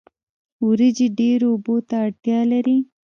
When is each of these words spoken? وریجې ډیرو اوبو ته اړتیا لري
وریجې 0.65 1.07
ډیرو 1.19 1.47
اوبو 1.53 1.75
ته 1.87 1.95
اړتیا 2.05 2.39
لري 2.51 2.77